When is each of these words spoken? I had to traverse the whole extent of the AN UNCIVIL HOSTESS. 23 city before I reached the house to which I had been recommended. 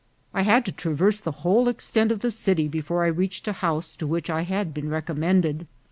I 0.33 0.41
had 0.41 0.65
to 0.65 0.71
traverse 0.71 1.19
the 1.19 1.31
whole 1.45 1.67
extent 1.67 2.11
of 2.11 2.21
the 2.21 2.29
AN 2.29 2.29
UNCIVIL 2.29 2.53
HOSTESS. 2.53 2.53
23 2.55 2.63
city 2.63 2.67
before 2.67 3.03
I 3.03 3.07
reached 3.09 3.45
the 3.45 3.53
house 3.53 3.93
to 3.97 4.07
which 4.07 4.31
I 4.31 4.41
had 4.41 4.73
been 4.73 4.89
recommended. 4.89 5.67